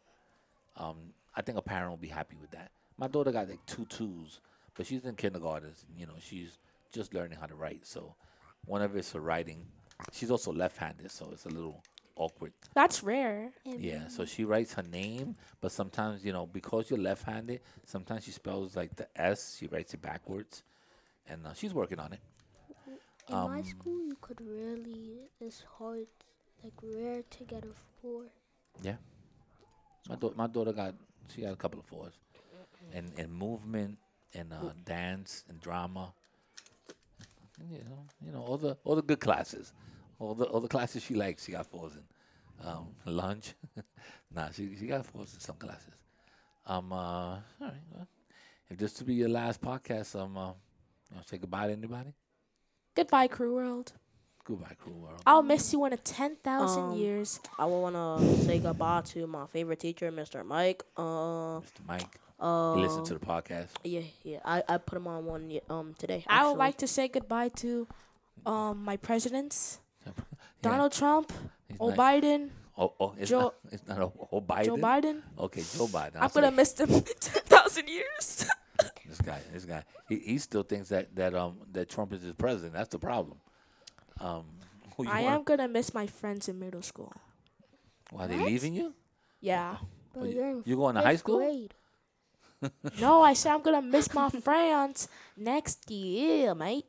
Um, 0.75 1.13
I 1.35 1.41
think 1.41 1.57
a 1.57 1.61
parent 1.61 1.91
will 1.91 1.97
be 1.97 2.07
happy 2.07 2.37
with 2.41 2.51
that. 2.51 2.71
My 2.97 3.07
daughter 3.07 3.31
got 3.31 3.49
like 3.49 3.63
two 3.65 3.85
twos, 3.85 4.39
but 4.75 4.87
she's 4.87 5.05
in 5.05 5.15
kindergarten. 5.15 5.71
You 5.95 6.07
know, 6.07 6.15
she's 6.19 6.57
just 6.91 7.13
learning 7.13 7.37
how 7.39 7.45
to 7.45 7.55
write. 7.55 7.85
So, 7.85 8.15
one 8.65 8.81
of 8.81 8.95
it's 8.95 9.11
her 9.13 9.19
writing. 9.19 9.65
She's 10.11 10.31
also 10.31 10.51
left-handed, 10.51 11.11
so 11.11 11.29
it's 11.31 11.45
a 11.45 11.49
little 11.49 11.83
awkward. 12.17 12.53
That's 12.73 13.03
rare. 13.03 13.51
And 13.65 13.79
Yeah, 13.79 14.07
so 14.07 14.25
she 14.25 14.43
writes 14.43 14.73
her 14.73 14.83
name, 14.83 15.35
but 15.61 15.71
sometimes, 15.71 16.25
you 16.25 16.33
know, 16.33 16.45
because 16.45 16.89
you're 16.89 16.99
left 16.99 17.23
handed, 17.23 17.61
sometimes 17.85 18.23
she 18.25 18.31
spells 18.31 18.75
like 18.75 18.95
the 18.95 19.07
S, 19.15 19.57
she 19.59 19.67
writes 19.67 19.93
it 19.93 20.01
backwards. 20.01 20.63
And 21.29 21.45
uh, 21.45 21.53
she's 21.53 21.73
working 21.73 21.99
on 21.99 22.13
it. 22.13 22.19
In 23.29 23.35
my 23.35 23.59
um, 23.59 23.63
school, 23.65 24.01
you 24.01 24.15
could 24.21 24.39
really. 24.39 25.29
It's 25.41 25.63
hard, 25.77 26.07
like 26.63 26.73
rare 26.81 27.23
to 27.29 27.43
get 27.43 27.65
a 27.65 27.73
four. 28.01 28.23
Yeah. 28.81 28.95
My, 30.07 30.15
da- 30.15 30.31
my 30.35 30.47
daughter 30.47 30.71
got, 30.71 30.95
she 31.35 31.41
got 31.41 31.51
a 31.51 31.57
couple 31.57 31.79
of 31.79 31.85
fours. 31.85 32.13
And, 32.93 33.11
and 33.17 33.29
movement, 33.33 33.97
and 34.33 34.53
uh, 34.53 34.71
dance, 34.85 35.43
and 35.49 35.59
drama. 35.59 36.13
And, 37.59 37.69
you 37.71 37.79
know, 37.79 38.05
you 38.25 38.31
know, 38.31 38.41
all 38.41 38.57
the 38.57 38.77
all 38.85 38.95
the 38.95 39.01
good 39.01 39.19
classes, 39.19 39.73
all 40.19 40.35
the 40.35 40.45
all 40.45 40.59
the 40.61 40.67
classes 40.67 41.03
she 41.03 41.13
likes, 41.15 41.45
she 41.45 41.51
got 41.51 41.65
fours 41.65 41.93
in. 41.95 42.03
Um, 42.67 42.87
lunch, 43.05 43.53
nah, 44.35 44.49
she 44.51 44.75
she 44.79 44.87
got 44.87 45.05
fours 45.05 45.33
in 45.33 45.39
some 45.39 45.57
classes. 45.57 45.93
Um, 46.65 46.91
uh, 46.91 46.95
all 46.97 47.41
right. 47.61 47.73
Well, 47.93 48.07
if 48.69 48.77
this 48.77 48.93
to 48.93 49.03
be 49.03 49.13
your 49.13 49.29
last 49.29 49.61
podcast, 49.61 50.19
um, 50.19 50.35
uh, 50.37 50.47
you 51.09 51.15
know, 51.15 51.21
say 51.25 51.37
goodbye 51.37 51.67
to 51.67 51.73
anybody. 51.73 52.13
Goodbye, 52.95 53.27
Crew 53.27 53.53
World. 53.55 53.93
Goodbye, 54.43 54.75
crew 54.79 54.93
world. 54.93 55.21
I'll 55.25 55.43
miss 55.43 55.73
you 55.73 55.83
in 55.85 55.91
a 55.91 55.97
ten 55.97 56.37
thousand 56.37 56.91
Um, 56.91 56.97
years. 56.97 57.39
I 57.59 57.65
will 57.65 57.81
wanna 57.81 58.17
say 58.45 58.59
goodbye 58.59 59.01
to 59.07 59.27
my 59.27 59.45
favorite 59.45 59.79
teacher, 59.81 60.09
Mr. 60.09 60.43
Mike. 60.45 60.83
Uh, 60.95 61.59
Mr. 61.59 61.85
Mike, 61.85 62.17
uh, 62.39 62.73
he 62.75 62.81
listened 62.81 63.05
to 63.07 63.13
the 63.15 63.19
podcast. 63.19 63.67
Yeah, 63.83 64.01
yeah. 64.23 64.39
I, 64.45 64.63
I 64.69 64.77
put 64.77 64.95
him 64.97 65.07
on 65.07 65.25
one 65.25 65.59
um 65.69 65.95
today. 65.99 66.23
I 66.27 66.47
would 66.47 66.57
like 66.57 66.77
to 66.77 66.87
say 66.87 67.09
goodbye 67.09 67.49
to 67.57 67.87
um 68.45 68.85
my 68.85 68.95
presidents, 68.95 69.79
Yeah, 69.79 69.86
Donald 70.61 70.91
Trump, 70.91 71.31
he's 71.67 71.77
Joe 71.77 71.89
not- 71.89 71.97
Biden, 71.97 72.49
Oh, 72.79 72.93
oh, 72.99 73.15
it's 73.17 73.29
Joe- 73.31 73.39
not. 73.41 73.55
It's 73.71 73.87
not 73.87 73.97
a, 73.99 74.03
oh, 74.31 74.39
Biden. 74.41 74.65
Joe 74.65 74.77
Biden. 74.77 75.21
Okay, 75.39 75.61
Joe 75.61 75.87
Biden. 75.87 76.15
I'm 76.17 76.23
I'll 76.23 76.29
gonna 76.29 76.49
say 76.51 76.55
miss 76.55 76.79
him 76.79 76.89
ten 77.19 77.41
thousand 77.43 77.89
years. 77.89 78.45
this 79.07 79.19
guy. 79.19 79.39
This 79.51 79.65
guy. 79.65 79.83
He, 80.07 80.19
he 80.19 80.37
still 80.37 80.61
thinks 80.61 80.89
that 80.89 81.15
that 81.15 81.33
um 81.33 81.57
that 81.71 81.89
Trump 81.89 82.13
is 82.13 82.21
his 82.21 82.33
president. 82.33 82.73
That's 82.73 82.89
the 82.89 82.99
problem. 82.99 83.39
Um, 84.19 84.45
who 84.95 85.05
you 85.05 85.09
I 85.09 85.23
wanna- 85.23 85.35
am 85.37 85.43
gonna 85.43 85.67
miss 85.67 85.91
my 85.95 86.05
friends 86.05 86.49
in 86.49 86.59
middle 86.59 86.83
school. 86.83 87.11
Why 88.11 88.25
are 88.25 88.27
they 88.27 88.37
What? 88.37 88.45
leaving 88.45 88.75
you? 88.75 88.93
Yeah. 89.41 89.77
But 90.13 90.19
Oh, 90.21 90.25
you- 90.25 90.35
you're 90.35 90.49
in 90.49 90.63
you 90.63 90.75
going 90.75 90.95
to 90.95 91.01
fifth 91.01 91.07
high 91.07 91.15
school? 91.15 91.37
Grade. 91.37 91.73
no, 93.01 93.23
I 93.23 93.33
said 93.33 93.53
I'm 93.53 93.63
gonna 93.63 93.81
miss 93.81 94.13
my 94.13 94.29
friends 94.29 95.07
next 95.35 95.89
year, 95.89 96.53
mate. 96.53 96.85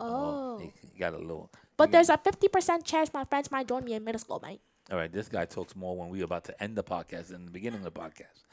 Oh, 0.00 0.58
he, 0.58 0.72
he 0.92 0.98
got 0.98 1.14
a 1.14 1.18
little. 1.18 1.50
But 1.80 1.92
there's 1.92 2.10
a 2.10 2.18
fifty 2.18 2.48
percent 2.48 2.84
chance 2.84 3.12
my 3.14 3.24
friends 3.24 3.50
might 3.50 3.66
join 3.66 3.84
me 3.84 3.94
in 3.94 4.04
middle 4.04 4.18
school, 4.18 4.40
mate. 4.42 4.60
All 4.90 4.98
right, 4.98 5.10
this 5.12 5.28
guy 5.28 5.44
talks 5.46 5.74
more 5.74 5.96
when 5.96 6.08
we're 6.10 6.24
about 6.24 6.44
to 6.44 6.62
end 6.62 6.76
the 6.76 6.82
podcast 6.84 7.28
than 7.28 7.44
the 7.46 7.50
beginning 7.50 7.78
of 7.84 7.84
the 7.84 7.98
podcast. 8.04 8.44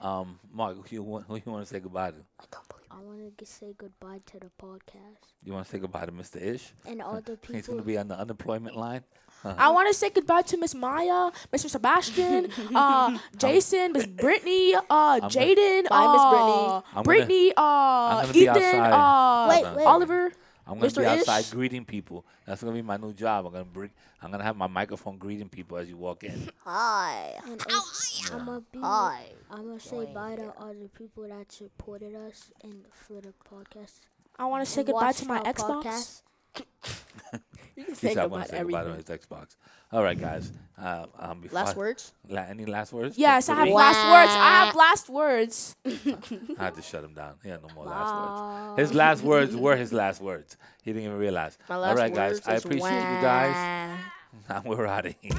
Um, 0.00 0.38
Mark, 0.52 0.76
who 0.76 0.96
you 0.96 1.02
want? 1.02 1.24
Who 1.28 1.36
you 1.36 1.42
want 1.46 1.64
to 1.66 1.72
say 1.72 1.80
goodbye 1.80 2.10
to? 2.10 2.16
I 2.40 2.44
don't 2.52 2.68
believe. 2.68 2.84
I 2.90 2.98
want 3.00 3.38
to 3.38 3.46
say 3.46 3.74
goodbye 3.76 4.20
to 4.26 4.38
the 4.38 4.50
podcast 4.60 5.22
You 5.42 5.52
want 5.52 5.66
to 5.66 5.70
say 5.72 5.78
goodbye 5.78 6.06
to 6.06 6.12
Mr. 6.12 6.40
Ish? 6.42 6.72
and 6.86 7.00
all 7.00 7.20
the 7.20 7.36
people. 7.44 7.54
He's 7.56 7.66
going 7.66 7.78
to 7.78 7.84
be 7.84 7.96
on 7.96 8.08
the 8.08 8.18
unemployment 8.18 8.76
line. 8.76 9.02
I 9.44 9.70
want 9.70 9.88
to 9.88 9.94
say 9.94 10.10
goodbye 10.10 10.42
to 10.42 10.56
Miss 10.58 10.74
Maya, 10.74 11.30
Mr. 11.52 11.68
Sebastian, 11.70 12.50
uh, 12.74 13.18
Jason, 13.36 13.92
Miss 13.92 14.06
Brittany, 14.06 14.74
uh, 14.74 15.20
Jaden, 15.34 15.88
Bye, 15.88 16.12
Miss 16.12 16.22
uh, 16.22 16.30
Brittany. 16.30 16.82
I'm 16.96 17.02
Brittany, 17.04 17.52
uh, 17.56 18.20
gonna 18.22 18.32
be 18.32 18.40
Ethan, 18.40 18.56
outside. 18.56 18.92
uh, 18.92 19.48
Wait, 19.50 19.76
wait. 19.76 19.86
Oliver. 19.86 20.32
I'm 20.66 20.78
gonna 20.78 20.90
Mr. 20.90 20.98
be 20.98 21.06
outside 21.06 21.40
Ish? 21.40 21.50
greeting 21.50 21.84
people. 21.84 22.24
That's 22.46 22.62
gonna 22.62 22.74
be 22.74 22.82
my 22.82 22.96
new 22.96 23.12
job. 23.12 23.46
I'm 23.46 23.52
gonna 23.52 23.64
bring. 23.64 23.90
I'm 24.22 24.30
gonna 24.30 24.44
have 24.44 24.56
my 24.56 24.66
microphone 24.66 25.18
greeting 25.18 25.48
people 25.48 25.76
as 25.76 25.88
you 25.88 25.96
walk 25.96 26.24
in. 26.24 26.48
Hi. 26.64 27.32
And 27.46 27.60
also, 27.70 28.34
I'm 28.34 28.46
gonna 28.46 28.60
be. 28.72 28.78
Hi. 28.80 29.26
I'm 29.50 29.66
gonna 29.66 29.80
say 29.80 30.06
bye 30.14 30.36
to 30.36 30.52
all 30.58 30.72
the 30.74 30.88
people 30.96 31.28
that 31.28 31.52
supported 31.52 32.14
us 32.14 32.50
and 32.62 32.84
for 32.92 33.20
the 33.20 33.34
podcast. 33.50 34.00
I 34.38 34.46
want 34.46 34.64
to 34.64 34.70
say 34.70 34.82
goodbye 34.82 35.06
watched 35.06 35.18
to 35.20 35.26
my 35.28 35.38
our 35.38 35.52
Xbox. 35.52 36.22
podcast. 36.54 37.40
You 37.76 37.84
can 37.84 37.94
think 37.94 38.18
about 38.18 38.50
everything. 38.50 38.80
About 38.80 38.96
his 38.96 39.04
Xbox. 39.06 39.56
All 39.92 40.02
right, 40.02 40.18
guys. 40.18 40.52
Uh, 40.76 41.06
um, 41.18 41.44
last 41.52 41.76
I, 41.76 41.78
words. 41.78 42.12
La, 42.28 42.42
any 42.42 42.66
last 42.66 42.92
words? 42.92 43.16
Yes, 43.16 43.48
I 43.48 43.54
have 43.54 43.68
wow. 43.68 43.76
last 43.76 44.10
words. 44.10 44.32
I 44.32 44.64
have 44.64 44.74
last 44.74 45.08
words. 45.08 45.76
I 45.86 46.64
had 46.64 46.74
to 46.74 46.82
shut 46.82 47.04
him 47.04 47.14
down. 47.14 47.34
Yeah, 47.44 47.58
no 47.62 47.68
more 47.74 47.86
wow. 47.86 47.92
last 47.92 48.76
words. 48.76 48.88
His 48.88 48.96
last 48.96 49.22
words 49.22 49.56
were 49.56 49.76
his 49.76 49.92
last 49.92 50.20
words. 50.20 50.56
He 50.82 50.92
didn't 50.92 51.06
even 51.06 51.18
realize. 51.18 51.58
My 51.68 51.76
last 51.76 51.90
All 51.90 51.96
right, 51.96 52.14
guys. 52.14 52.40
I 52.46 52.54
appreciate 52.54 52.90
wow. 52.90 53.16
you 53.16 53.22
guys. 53.22 54.00
And 54.48 54.64
we're 54.64 54.86
out 54.86 55.06
of 55.06 55.14
here. 55.20 55.30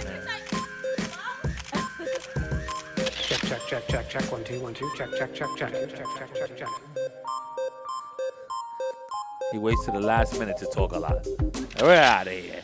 check, 3.27 3.42
check, 3.42 3.68
check, 3.68 3.88
check, 3.88 4.10
check. 4.10 4.32
One, 4.32 4.44
two, 4.44 4.60
one, 4.62 4.74
two. 4.74 4.89
Check, 4.96 5.10
check, 5.18 5.34
check, 5.34 5.50
check, 5.58 5.74
check, 5.74 5.89
check, 5.96 6.08
check, 6.18 6.34
check. 6.34 6.58
check. 6.58 7.05
He 9.52 9.58
waits 9.58 9.86
to 9.86 9.92
the 9.92 10.00
last 10.00 10.40
minute 10.40 10.58
to 10.58 10.66
talk 10.66 10.92
a 10.94 11.00
lot. 11.00 11.25
We're 11.80 11.96
out 11.96 12.28
of 12.28 12.34
here. 12.34 12.64